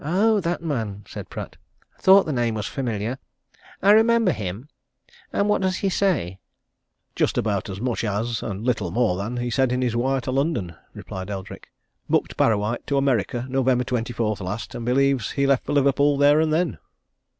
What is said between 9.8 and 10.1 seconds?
his